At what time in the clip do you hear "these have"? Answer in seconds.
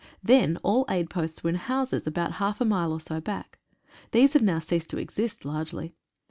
4.13-4.41